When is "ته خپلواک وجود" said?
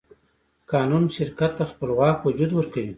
1.57-2.51